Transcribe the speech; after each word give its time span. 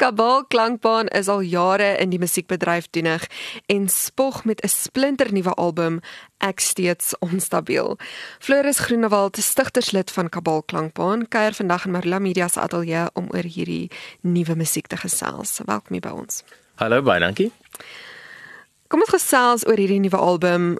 Kabal 0.00 0.46
Klankbaan 0.48 1.06
is 1.06 1.28
al 1.28 1.40
jare 1.40 1.96
in 2.00 2.08
die 2.08 2.18
musiekbedryf 2.18 2.86
doenig 2.90 3.26
en 3.68 3.88
spog 3.88 4.44
met 4.44 4.62
'n 4.64 4.68
splinternuwe 4.68 5.52
album 5.54 6.00
Ek 6.38 6.60
steeds 6.60 7.18
onstabiel. 7.18 7.98
Floris 8.38 8.78
Groenewald, 8.78 9.36
stigterslid 9.36 10.10
van 10.10 10.28
Kabal 10.28 10.62
Klankbaan, 10.62 11.28
kuier 11.28 11.52
vandag 11.52 11.84
in 11.84 11.90
Marula 11.90 12.18
Media 12.18 12.48
se 12.48 12.60
ateljee 12.60 13.10
om 13.12 13.28
oor 13.30 13.42
hierdie 13.42 13.90
nuwe 14.20 14.54
musiek 14.54 14.86
te 14.86 14.96
gesels. 14.96 15.60
Welkom 15.64 16.00
by 16.00 16.08
ons. 16.08 16.44
Hallo 16.74 17.02
baie 17.02 17.20
dankie. 17.20 17.52
Kom 18.88 19.00
ons 19.00 19.10
gesels 19.10 19.66
oor 19.66 19.76
hierdie 19.76 20.00
nuwe 20.00 20.16
album. 20.16 20.78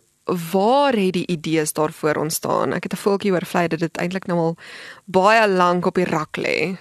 Waar 0.52 0.92
het 0.92 1.12
die 1.12 1.26
idees 1.26 1.72
daarvoor 1.72 2.14
ontstaan? 2.14 2.72
Ek 2.72 2.82
het 2.82 2.92
'n 2.92 2.96
voeltjie 2.96 3.32
oor 3.32 3.46
vlei 3.46 3.68
dat 3.68 3.78
dit 3.78 3.96
eintlik 3.96 4.26
nou 4.26 4.38
al 4.38 4.56
baie 5.04 5.48
lank 5.48 5.86
op 5.86 5.94
die 5.94 6.04
rak 6.04 6.36
lê. 6.36 6.78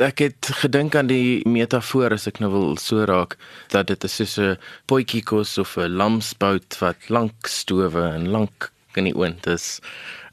Ek 0.00 0.18
het 0.22 0.48
gedink 0.62 0.94
aan 0.96 1.10
die 1.10 1.42
metafoor 1.44 2.14
as 2.16 2.24
ek 2.30 2.38
nou 2.40 2.48
wil 2.52 2.76
so 2.80 3.04
raak 3.04 3.36
dat 3.74 3.90
dit 3.90 4.04
is 4.08 4.14
soos 4.16 4.38
'n 4.38 4.56
potjie 4.88 5.22
kos 5.22 5.58
of 5.58 5.76
'n 5.76 5.96
lamsbout 6.00 6.78
wat 6.80 6.96
lank 7.08 7.46
stowe 7.46 8.02
en 8.16 8.30
lank 8.30 8.72
in 8.96 9.04
die 9.04 9.14
oond 9.14 9.46
is 9.46 9.80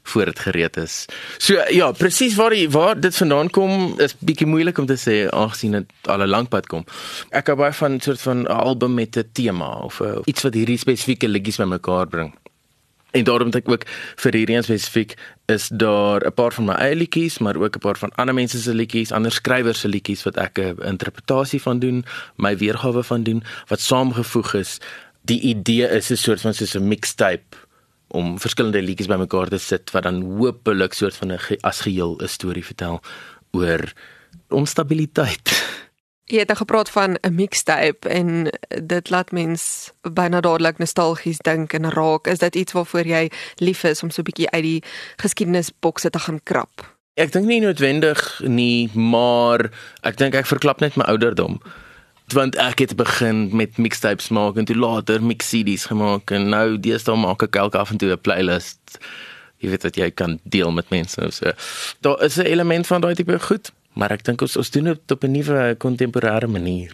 voor 0.02 0.24
dit 0.24 0.38
gereed 0.38 0.76
is. 0.76 1.06
So 1.38 1.54
ja, 1.68 1.92
presies 1.92 2.34
waar 2.34 2.50
die 2.50 2.70
waar 2.70 3.00
dit 3.00 3.16
vandaan 3.16 3.50
kom 3.50 4.00
is 4.00 4.16
bietjie 4.18 4.46
moeilik 4.46 4.78
om 4.78 4.86
te 4.86 4.96
sê 4.98 5.28
aangesien 5.30 5.72
dit 5.72 5.90
al 6.08 6.22
'n 6.22 6.28
lank 6.28 6.48
pad 6.48 6.66
kom. 6.66 6.84
Ek 7.30 7.46
hou 7.46 7.56
baie 7.56 7.72
van 7.72 7.92
'n 7.92 8.00
soort 8.00 8.20
van 8.20 8.46
album 8.46 8.94
met 8.94 9.16
'n 9.16 9.30
tema 9.32 9.70
of 9.84 10.00
a, 10.00 10.20
iets 10.24 10.42
wat 10.42 10.54
hierdie 10.54 10.78
spesifieke 10.78 11.28
liedjies 11.28 11.56
bymekaar 11.56 12.06
bring. 12.06 12.34
En 13.12 13.24
daarom 13.24 13.50
dink 13.52 13.66
ek 13.66 13.72
ook 13.72 13.84
vir 14.24 14.38
hierdie 14.38 14.56
een 14.56 14.64
spesifiek 14.64 15.16
is 15.52 15.68
daar 15.68 16.24
'n 16.24 16.32
paar 16.32 16.52
van 16.52 16.64
my 16.64 16.76
eie 16.80 16.96
liedjies, 16.96 17.38
maar 17.38 17.56
ook 17.56 17.76
'n 17.76 17.84
paar 17.84 17.98
van 17.98 18.14
ander 18.16 18.34
mense 18.34 18.58
se 18.58 18.74
liedjies, 18.74 19.12
ander 19.12 19.32
skrywers 19.32 19.80
se 19.80 19.88
liedjies 19.88 20.22
wat 20.22 20.36
ek 20.36 20.58
'n 20.58 20.76
interpretasie 20.82 21.62
van 21.62 21.78
doen, 21.78 22.04
my 22.36 22.56
weergawe 22.56 23.02
van 23.02 23.22
doen 23.22 23.42
wat 23.66 23.80
saamgevoeg 23.80 24.54
is. 24.54 24.78
Die 25.24 25.40
idee 25.40 25.88
is 25.88 26.10
'n 26.10 26.16
soort 26.16 26.40
van 26.40 26.54
soos 26.54 26.74
'n 26.74 26.88
mixtape 26.88 27.56
om 28.08 28.38
verskillende 28.38 28.82
liedjies 28.82 29.08
bymekaar 29.08 29.48
te 29.48 29.58
sit 29.58 29.90
wat 29.90 30.02
dan 30.02 30.22
hopelik 30.22 30.92
soort 30.92 31.16
van 31.16 31.32
'n 31.32 31.40
as 31.60 31.80
geheel 31.80 32.16
'n 32.16 32.28
storie 32.28 32.64
vertel 32.64 33.00
oor 33.50 33.92
onstabiliteit. 34.48 35.71
Jy 36.30 36.38
het 36.38 36.56
gepraat 36.56 36.90
van 36.90 37.18
'n 37.20 37.34
mixtape 37.34 38.08
en 38.08 38.52
dit 38.82 39.10
laat 39.10 39.30
mens 39.32 39.92
byna 40.00 40.40
dadelik 40.40 40.78
nostalgies 40.78 41.38
dink 41.38 41.72
en 41.72 41.90
raak. 41.90 42.26
Is 42.26 42.38
dit 42.38 42.54
iets 42.54 42.72
waarvoor 42.72 43.06
jy 43.06 43.30
lief 43.56 43.84
is 43.84 44.02
om 44.02 44.10
so 44.10 44.20
'n 44.20 44.24
bietjie 44.24 44.50
uit 44.50 44.62
die 44.62 44.82
geskiedenisbokse 45.16 46.10
te 46.10 46.18
gaan 46.18 46.40
krap? 46.42 46.96
Ek 47.14 47.32
dink 47.32 47.46
nie 47.46 47.60
noodwendig 47.60 48.40
nie, 48.44 48.90
maar 48.96 49.70
ek 50.02 50.16
dink 50.16 50.34
ek 50.34 50.46
verklap 50.46 50.80
net 50.80 50.96
my 50.96 51.04
ouderdom. 51.04 51.60
Want 52.32 52.56
ek 52.56 52.78
het 52.78 52.96
begin 52.96 53.56
met 53.56 53.76
mixtapes 53.76 54.28
maak 54.28 54.56
en 54.56 54.64
toe 54.64 54.76
later 54.76 55.22
mix 55.22 55.48
CD's 55.48 55.84
gemaak 55.84 56.30
en 56.30 56.48
nou 56.48 56.80
deesdae 56.80 57.16
maak 57.16 57.42
ek 57.42 57.56
elke 57.56 57.78
af 57.78 57.90
en 57.90 57.98
toe 57.98 58.12
'n 58.12 58.20
playlist. 58.20 58.98
Jy 59.56 59.68
weet 59.68 59.82
wat 59.82 59.96
jy 59.96 60.10
kan 60.10 60.40
deel 60.42 60.72
met 60.72 60.90
mense 60.90 61.30
so. 61.30 61.50
Daar 62.00 62.22
is 62.22 62.36
'n 62.36 62.46
element 62.46 62.86
van 62.86 63.00
daai 63.00 63.14
tipe 63.14 63.38
goed 63.38 63.72
maar 63.98 64.12
ek 64.12 64.24
dink 64.24 64.42
ons 64.42 64.56
ons 64.56 64.70
doen 64.70 64.84
dit 64.92 65.14
op 65.16 65.24
'n 65.24 65.32
nuwe 65.32 65.76
kontemporêre 65.78 66.48
manier. 66.48 66.92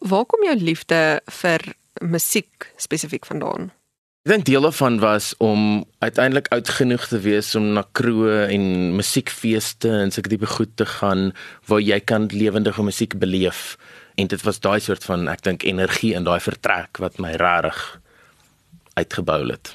Waar 0.00 0.24
kom 0.24 0.44
jou 0.44 0.56
liefde 0.56 1.20
vir 1.26 1.60
musiek 2.00 2.72
spesifiek 2.76 3.26
vandaan? 3.26 3.70
Ek 4.24 4.32
dink 4.32 4.44
deel 4.44 4.60
daarvan 4.60 4.98
was 5.00 5.34
om 5.38 5.84
uiteindelik 5.98 6.48
oud 6.52 6.68
genoeg 6.68 7.06
te 7.08 7.18
wees 7.20 7.54
om 7.54 7.72
na 7.72 7.86
kroë 7.92 8.50
en 8.52 8.96
musiekfeeste 8.96 9.88
en 9.88 10.10
sulke 10.12 10.28
tipe 10.28 10.46
goed 10.46 10.76
te 10.76 10.84
gaan 10.84 11.32
waar 11.66 11.80
jy 11.80 12.00
kan 12.00 12.28
lewendige 12.28 12.82
musiek 12.82 13.16
beleef 13.18 13.78
en 14.20 14.28
dit 14.28 14.42
was 14.42 14.60
daai 14.60 14.80
soort 14.80 15.04
van 15.08 15.28
ek 15.28 15.42
dink 15.42 15.64
energie 15.64 16.12
in 16.14 16.28
daai 16.28 16.40
vertrek 16.40 17.00
wat 17.00 17.16
my 17.16 17.32
regtig 17.40 18.00
uitgebou 19.00 19.40
het. 19.48 19.72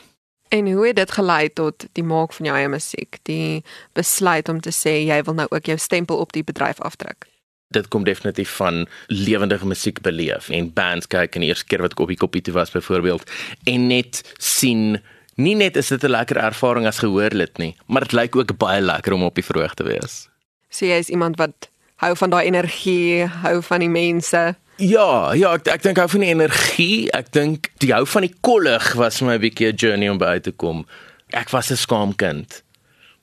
En 0.50 0.72
hoe 0.72 0.88
het 0.88 0.96
dit 0.96 1.12
gelei 1.12 1.54
tot 1.54 1.86
die 1.92 2.04
maak 2.04 2.34
van 2.34 2.46
jou 2.46 2.58
eie 2.58 2.70
musiek? 2.70 3.18
Die 3.24 3.64
besluit 3.94 4.50
om 4.50 4.62
te 4.62 4.72
sê 4.72 5.00
jy 5.06 5.22
wil 5.24 5.34
nou 5.34 5.48
ook 5.50 5.66
jou 5.66 5.78
stempel 5.78 6.22
op 6.22 6.34
die 6.34 6.44
bedryf 6.44 6.82
afdruk. 6.82 7.26
Dit 7.74 7.88
kom 7.88 8.04
definitief 8.04 8.52
van 8.56 8.86
lewendige 9.08 9.66
musiek 9.66 10.02
beleef 10.02 10.50
en 10.50 10.74
bands 10.74 11.08
kyk 11.08 11.36
en 11.36 11.42
die 11.42 11.50
eerste 11.50 11.66
keer 11.66 11.82
wat 11.82 11.98
ek 11.98 12.06
op 12.06 12.14
die 12.14 12.22
koppie 12.22 12.42
toe 12.46 12.54
was 12.54 12.72
byvoorbeeld 12.72 13.26
en 13.66 13.88
net 13.88 14.22
sien 14.38 15.02
nie 15.36 15.56
net 15.56 15.76
is 15.76 15.88
dit 15.88 16.04
'n 16.04 16.10
lekker 16.10 16.38
ervaring 16.38 16.86
as 16.88 17.00
gehoorlid 17.00 17.58
nie, 17.58 17.76
maar 17.88 18.02
dit 18.02 18.12
lyk 18.14 18.36
ook 18.36 18.58
baie 18.58 18.82
lekker 18.82 19.14
om 19.14 19.24
op 19.24 19.36
die 19.36 19.44
verhoog 19.44 19.74
te 19.74 19.84
wees. 19.84 20.30
So 20.70 20.86
jy 20.86 21.00
is 21.00 21.10
iemand 21.10 21.38
wat 21.38 21.70
hou 21.96 22.16
van 22.16 22.30
daai 22.30 22.46
energie, 22.46 23.26
hou 23.26 23.62
van 23.62 23.80
die 23.80 23.90
mense. 23.90 24.56
Ja, 24.76 25.32
ja, 25.32 25.54
ek 25.56 25.70
ek 25.72 25.84
dink 25.86 26.00
hou 26.02 26.08
van 26.12 26.24
die 26.26 26.34
energie. 26.34 27.08
Ek 27.16 27.30
dink 27.32 27.70
die 27.80 27.94
hou 27.96 28.04
van 28.12 28.26
die 28.26 28.34
kollig 28.44 28.90
was 29.00 29.22
vir 29.22 29.28
my 29.30 29.36
'n 29.36 29.42
bietjie 29.42 29.72
'n 29.72 29.78
journey 29.78 30.10
om 30.10 30.18
by 30.18 30.40
te 30.40 30.52
kom. 30.52 30.86
Ek 31.32 31.50
was 31.50 31.72
'n 31.72 31.78
skaam 31.78 32.16
kind. 32.16 32.62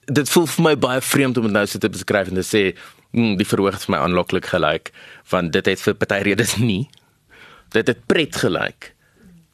Dit 0.06 0.30
voel 0.30 0.46
vir 0.46 0.62
my 0.64 0.76
baie 0.76 1.00
vreemd 1.00 1.36
om 1.36 1.44
dit 1.44 1.52
nou 1.52 1.66
so 1.66 1.78
te 1.78 1.88
beskryf 1.88 2.28
en 2.28 2.34
te 2.34 2.41
sê, 2.42 2.76
mm, 3.12 3.36
die 3.36 3.44
verhoog 3.44 3.72
het 3.72 3.84
vir 3.84 3.96
my 3.96 4.02
aanloklik 4.02 4.46
gelyk, 4.46 4.92
want 5.28 5.52
dit 5.52 5.66
het 5.66 5.80
vir 5.80 5.94
party 5.94 6.22
redes 6.22 6.56
nie. 6.56 6.88
Dit 7.70 7.86
het 7.86 8.06
pret 8.06 8.34
gelyk. 8.34 8.94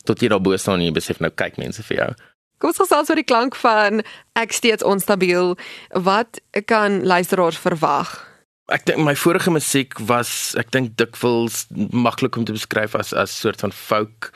Tot 0.04 0.20
jy 0.20 0.28
daar 0.28 0.41
bo 0.41 0.56
staan 0.56 0.78
en 0.78 0.87
jy 0.87 0.92
besef 0.92 1.20
nou 1.20 1.31
kyk 1.31 1.56
mense 1.58 1.82
vir 1.82 1.97
jou. 1.97 2.14
Kom 2.58 2.70
ons 2.70 2.78
gesels 2.78 3.10
oor 3.10 3.16
die 3.16 3.25
klank 3.25 3.56
van 3.56 4.03
ek 4.34 4.53
steeds 4.53 4.82
onstabiel. 4.82 5.56
Wat 5.91 6.41
kan 6.66 7.04
luisteraars 7.04 7.58
verwag? 7.58 8.28
Ek 8.69 8.84
dink 8.84 9.01
my 9.01 9.15
vorige 9.17 9.49
musiek 9.49 9.95
was 10.11 10.53
ek 10.61 10.69
dink 10.75 10.91
dikwels 11.01 11.62
maklik 11.73 12.37
om 12.37 12.45
te 12.45 12.53
beskryf 12.53 12.93
as 12.99 13.15
as 13.17 13.33
soort 13.33 13.65
van 13.65 13.73
folk. 13.73 14.29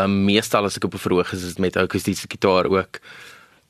Um, 0.00 0.22
meestal 0.24 0.64
as 0.64 0.78
ek 0.78 0.86
op 0.88 0.94
'n 0.96 1.04
verhoog 1.04 1.32
is, 1.32 1.42
is 1.44 1.54
dit 1.56 1.58
met 1.58 1.76
akoestiese 1.76 2.24
gitaar 2.28 2.64
ook. 2.72 3.00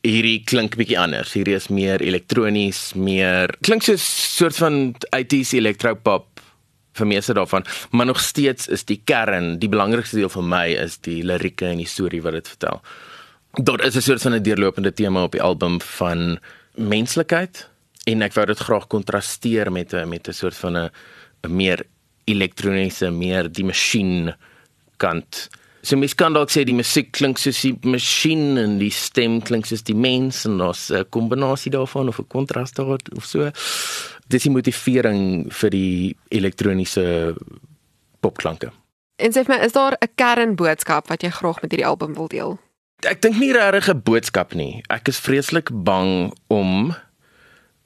Hierdie 0.07 0.45
klink 0.47 0.77
bietjie 0.79 0.99
anders. 0.99 1.35
Hierdie 1.35 1.59
is 1.59 1.69
meer 1.69 1.99
elektronies, 2.01 2.95
meer 2.95 3.51
klink 3.63 3.83
soos 3.83 4.07
soort 4.37 4.57
van 4.57 4.95
80s 5.11 5.55
electropop 5.59 6.41
vir 6.95 7.07
meeste 7.07 7.35
daarvan, 7.35 7.65
maar 7.91 8.07
nog 8.07 8.21
steeds 8.21 8.69
is 8.69 8.85
die 8.85 9.03
kern, 9.05 9.59
die 9.59 9.69
belangrikste 9.69 10.17
deel 10.17 10.31
vir 10.31 10.43
my 10.43 10.67
is 10.71 10.99
die 10.99 11.23
lirieke 11.23 11.67
en 11.67 11.79
die 11.79 11.87
storie 11.87 12.23
wat 12.23 12.33
dit 12.33 12.49
vertel. 12.49 12.81
Daar 13.59 13.83
is 13.85 13.97
'n 13.97 14.03
soort 14.03 14.23
van 14.23 14.35
'n 14.35 14.43
deurlopende 14.43 14.93
tema 14.93 15.23
op 15.23 15.33
die 15.33 15.43
album 15.43 15.81
van 15.81 16.39
menslikheid 16.75 17.67
en 18.07 18.23
ek 18.23 18.35
wou 18.35 18.47
dit 18.47 18.59
graag 18.59 18.87
kontrasteer 18.87 19.73
met 19.73 19.93
'n 19.95 20.09
met 20.09 20.29
'n 20.29 20.33
soort 20.33 20.57
van 20.57 20.77
'n 20.77 20.91
'n 21.45 21.57
meer 21.57 21.87
elektroniese, 22.25 23.11
meer 23.11 23.53
die 23.53 23.65
masjien 23.65 24.35
kant. 24.97 25.49
So 25.87 25.97
mens 25.97 26.15
kan 26.15 26.35
dalk 26.35 26.51
sê 26.51 26.65
die 26.67 26.75
musiek 26.75 27.13
klink 27.13 27.39
soos 27.39 27.61
die 27.63 27.77
masjien 27.87 28.57
en 28.59 28.79
die 28.79 28.91
stem 28.91 29.39
klink 29.47 29.67
soos 29.67 29.85
die 29.87 29.95
mens 29.95 30.45
en 30.45 30.59
daar's 30.59 30.91
'n 30.91 31.05
kombinasie 31.11 31.71
daarvan 31.71 32.09
of 32.09 32.19
'n 32.19 32.27
kontras 32.27 32.73
daar 32.73 32.99
of 33.17 33.25
so. 33.25 33.51
Dis 34.29 34.43
die 34.43 34.51
motivering 34.51 35.53
vir 35.53 35.71
die 35.71 36.17
elektroniese 36.29 37.37
popklanke. 38.21 38.73
En 39.23 39.33
sê 39.33 39.47
my, 39.47 39.57
is 39.63 39.73
daar 39.73 39.97
'n 40.01 40.11
kernboodskap 40.15 41.09
wat 41.09 41.23
jy 41.23 41.31
graag 41.31 41.63
met 41.63 41.71
hierdie 41.71 41.87
album 41.87 42.15
wil 42.15 42.29
deel? 42.29 42.59
Ek 43.05 43.23
dink 43.23 43.39
nie 43.39 43.53
regtig 43.53 43.89
'n 43.89 44.03
boodskap 44.03 44.55
nie. 44.55 44.83
Ek 44.89 45.09
is 45.09 45.21
vreeslik 45.21 45.71
bang 45.73 46.35
om 46.49 46.97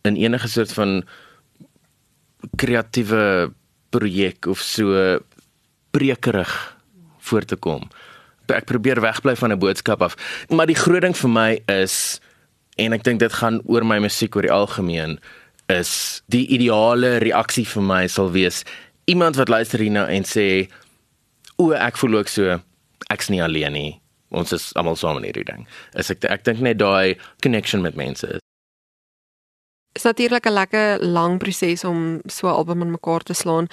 in 0.03 0.17
enige 0.17 0.49
soort 0.49 0.73
van 0.73 1.03
kreatiewe 2.57 3.53
projek 3.91 4.47
of 4.47 4.59
so 4.59 5.19
prekerig 5.91 6.53
voor 7.19 7.45
te 7.45 7.57
kom. 7.57 7.89
Ek 8.51 8.67
probeer 8.67 8.99
wegbly 9.01 9.37
van 9.37 9.53
'n 9.53 9.59
boodskap 9.59 10.03
af, 10.03 10.17
maar 10.49 10.67
die 10.67 10.79
groot 10.79 11.03
ding 11.03 11.17
vir 11.17 11.31
my 11.31 11.63
is 11.67 12.21
en 12.77 12.93
ek 12.93 13.05
dink 13.05 13.21
dit 13.21 13.33
gaan 13.33 13.61
oor 13.65 13.85
my 13.87 13.99
musiek 13.99 14.35
oor 14.37 14.43
die 14.43 14.53
algemeen 14.53 15.19
is 15.67 16.23
die 16.27 16.47
ideale 16.47 17.19
reaksie 17.23 17.67
vir 17.67 17.83
my 17.83 18.07
sal 18.07 18.31
wees 18.31 18.65
iemand 19.05 19.37
wat 19.37 19.49
luister 19.49 19.79
hierna 19.83 20.07
en 20.09 20.25
sê 20.25 20.69
o 21.57 21.71
ek 21.73 21.99
voel 22.01 22.21
ook 22.21 22.29
so 22.29 22.61
ek's 23.11 23.31
nie 23.31 23.43
alleen 23.43 23.73
nie 23.73 24.01
ons 24.31 24.53
is 24.53 24.71
almal 24.79 24.97
saam 24.97 25.19
in 25.19 25.27
hierdie 25.27 25.47
ding. 25.47 25.67
Is 25.99 26.11
ek 26.11 26.25
ek 26.31 26.45
dink 26.47 26.61
net 26.63 26.79
daai 26.79 27.19
connection 27.43 27.83
met 27.83 27.99
mense 27.99 28.39
is 30.01 30.09
natuurlik 30.09 30.47
'n 30.47 30.53
lekker 30.53 31.05
lang 31.05 31.39
proses 31.39 31.85
om 31.85 32.21
so 32.27 32.47
'n 32.47 32.57
album 32.61 32.83
in 32.83 32.91
mekaar 32.91 33.23
te 33.23 33.35
slaan. 33.35 33.67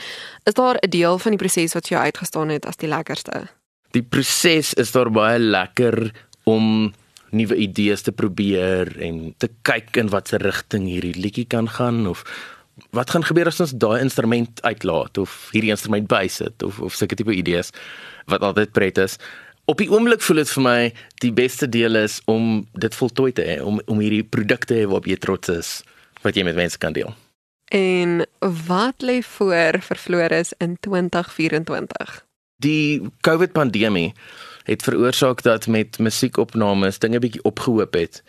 Is 0.43 0.53
daar 0.53 0.75
'n 0.75 0.89
deel 0.89 1.17
van 1.17 1.31
die 1.31 1.39
proses 1.39 1.73
wat 1.73 1.87
vir 1.87 1.97
jou 1.97 2.03
uitgestaan 2.03 2.49
het 2.49 2.65
as 2.65 2.75
die 2.75 2.89
lekkerste? 2.89 3.47
Die 3.91 4.03
proses 4.03 4.73
is 4.73 4.91
daar 4.91 5.11
baie 5.11 5.39
lekker 5.39 6.11
om 6.43 6.93
nuwe 7.29 7.55
idees 7.55 8.01
te 8.01 8.11
probeer 8.11 9.01
en 9.01 9.33
te 9.37 9.49
kyk 9.61 9.97
in 9.97 10.09
watter 10.09 10.41
rigting 10.41 10.87
hierdie 10.87 11.21
liedjie 11.21 11.47
kan 11.47 11.69
gaan 11.69 12.07
of 12.07 12.23
wat 12.91 13.09
gaan 13.09 13.23
gebeur 13.23 13.47
as 13.47 13.59
ons 13.59 13.71
daai 13.71 14.01
instrument 14.01 14.61
uitlaat 14.61 15.17
of 15.17 15.49
hierdie 15.51 15.71
instrument 15.71 16.07
bysit 16.07 16.63
of 16.63 16.79
of 16.79 16.93
sulke 16.93 17.15
tipe 17.15 17.33
idees 17.33 17.71
wat 18.25 18.41
altyd 18.41 18.71
pret 18.71 18.97
is. 18.97 19.17
Op 19.65 19.77
die 19.77 19.91
oomblik 19.91 20.21
voel 20.21 20.35
dit 20.35 20.49
vir 20.49 20.63
my 20.63 20.93
die 21.19 21.31
beste 21.31 21.69
deel 21.69 21.95
is 21.95 22.21
om 22.25 22.67
dit 22.73 22.95
voltooi 22.95 23.31
te 23.31 23.41
hê 23.41 23.61
om 23.61 23.81
om 23.85 23.99
hierdie 23.99 24.23
produkte 24.23 24.85
waarop 24.85 25.07
jy 25.07 25.15
trots 25.15 25.49
is 25.49 25.83
wat 26.21 26.35
jy 26.35 26.43
met 26.47 26.55
mense 26.55 26.77
kan 26.77 26.93
deel. 26.93 27.13
En 27.73 28.25
wat 28.67 29.03
lê 29.03 29.19
voor 29.21 29.81
vir 29.81 29.97
Floris 29.97 30.53
in 30.57 30.77
2024? 30.79 32.25
Die 32.57 33.01
COVID 33.21 33.51
pandemie 33.51 34.13
het 34.63 34.83
veroorsaak 34.83 35.41
dat 35.41 35.67
met 35.67 35.99
musiekopnames 35.99 36.99
dinge 36.99 37.19
bietjie 37.19 37.43
opgehoop 37.43 37.93
het 37.93 38.23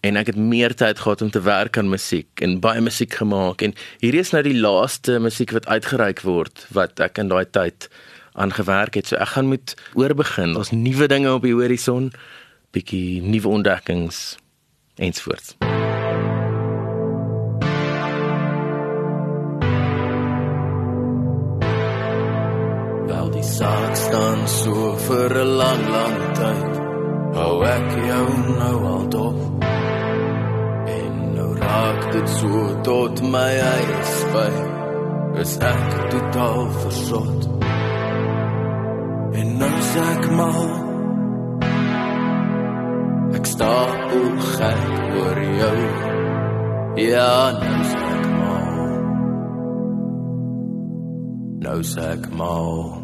en 0.00 0.16
ek 0.20 0.32
het 0.32 0.38
meer 0.40 0.74
tyd 0.76 0.98
gehad 1.00 1.22
om 1.22 1.30
te 1.30 1.42
werk 1.42 1.78
aan 1.80 1.88
musiek 1.88 2.40
en 2.44 2.60
baie 2.60 2.80
musiek 2.80 3.14
gemaak 3.14 3.62
en 3.64 3.74
hierdie 4.00 4.22
is 4.24 4.32
nou 4.34 4.42
die 4.46 4.56
laaste 4.58 5.18
musiek 5.18 5.54
wat 5.56 5.68
uitgereik 5.68 6.24
word 6.24 6.66
wat 6.76 7.00
ek 7.00 7.22
in 7.22 7.32
daai 7.32 7.44
tyd 7.50 7.88
aan 8.34 8.52
gewerk 8.52 8.94
het. 8.94 9.06
So 9.06 9.16
ek 9.16 9.36
gaan 9.36 9.46
moet 9.46 9.76
oorbegin. 9.94 10.54
Daar's 10.54 10.74
nuwe 10.74 11.06
dinge 11.08 11.32
op 11.32 11.46
die 11.46 11.54
horison, 11.54 12.10
bietjie 12.74 13.22
nuwe 13.22 13.48
ontdekkings 13.60 14.34
ensvoorts. 14.98 15.54
Saak 23.58 23.94
staan 23.96 24.40
so 24.48 24.74
vir 25.06 25.32
'n 25.44 25.50
lang 25.60 25.82
lang 25.94 26.18
tyd. 26.38 26.72
Hou 27.36 27.54
ek 27.76 27.88
jou 28.10 28.28
nou 28.60 28.78
al 28.94 29.04
dop. 29.14 29.38
En 30.98 31.12
nou 31.36 31.50
raak 31.64 32.00
dit 32.14 32.28
so 32.38 32.54
tot 32.90 33.14
my 33.34 33.52
eie 33.74 34.00
spyt. 34.18 34.70
Is 35.42 35.52
ek 35.72 35.90
totaal 36.10 36.62
versot. 36.82 37.40
En 39.38 39.46
nou 39.62 39.76
sê 39.90 40.02
ek 40.16 40.26
maar 40.38 40.72
Ek 43.38 43.46
stapel 43.54 44.28
gek 44.56 44.84
oor 45.18 45.38
jou. 45.60 45.78
Ja, 47.10 47.36
nou 47.62 47.80
sê 47.90 48.02
ek 48.16 48.26
maar. 48.40 48.76
Nou 51.66 51.80
sê 51.82 52.04
ek 52.16 52.30
maar. 52.38 53.03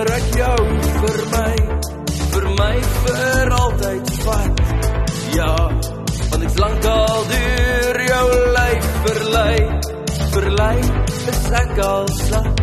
beter 0.00 0.16
ek 0.16 0.36
jou 0.38 0.60
vir 1.00 1.18
my, 1.30 1.54
vir 2.32 2.44
my 2.56 2.74
vir 3.04 3.50
altyd 3.52 4.12
vat. 4.24 4.60
Ja, 5.34 5.54
want 6.30 6.44
ek's 6.46 6.56
lankal 6.60 7.26
deur 7.30 7.98
jou 8.06 8.28
lyf 8.56 8.86
verlei, 9.04 9.58
verlei 10.32 10.78
is 11.32 11.42
ek 11.62 11.82
al 11.84 12.08
slat. 12.16 12.62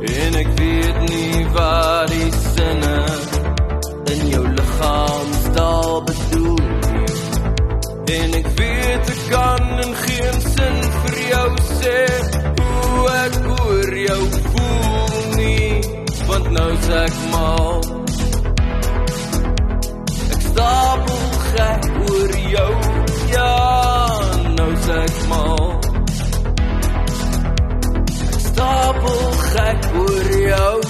En 0.00 0.38
ek 0.40 0.50
weet 0.60 1.00
nie 1.04 1.44
wat 1.56 2.14
die 2.14 2.30
sinne 2.48 2.96
in 4.14 4.26
jou 4.32 4.44
liggaamstaal 4.56 6.02
bedoel 6.08 6.62
nie. 6.94 7.08
En 8.16 8.38
ek 8.40 8.52
weet 8.62 9.12
ek 9.16 9.24
kan 9.34 9.68
in 9.84 9.98
geen 10.06 10.44
sin 10.48 10.80
vir 11.02 11.20
jou 11.28 11.48
sê 11.74 11.98
hoe 12.62 13.10
ek 13.18 13.42
oor 13.58 13.98
jou 14.06 14.49
sê 16.86 16.98
ek 17.04 17.16
mal. 17.32 17.80
Ek 20.34 20.42
stapel 20.48 21.24
gek 21.56 21.82
oor 22.04 22.32
jou, 22.54 22.74
ja, 23.34 23.52
sê 24.84 24.98
ek 25.06 25.18
mal. 25.32 25.68
Ek 28.28 28.40
stapel 28.48 29.20
gek 29.54 29.92
oor 30.04 30.32
jou. 30.52 30.89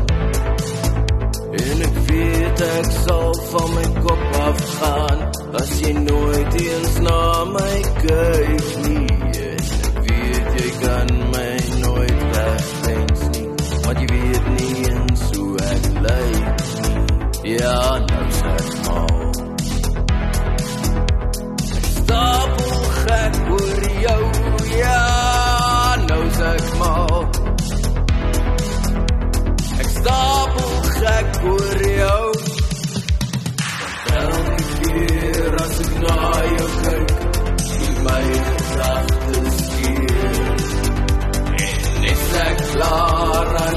En 1.61 1.81
ek 1.85 1.97
weet 2.07 2.61
ek 2.65 2.87
sal 3.03 3.33
van 3.51 3.69
my 3.75 3.87
kop 4.01 4.23
af 4.47 4.61
gaan 4.77 5.19
as 5.61 5.71
jy 5.83 5.91
nooit 5.99 6.53
eens 6.63 6.93
na 7.05 7.19
my 7.53 7.75
kyk 8.01 8.30
la 42.81 43.70